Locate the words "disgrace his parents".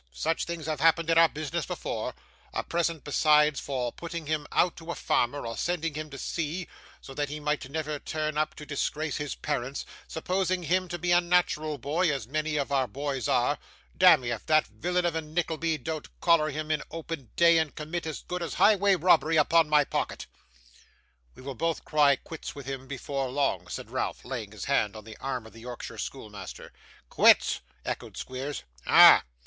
8.65-9.85